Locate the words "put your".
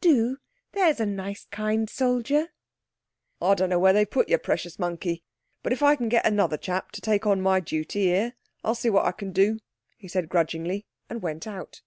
4.08-4.38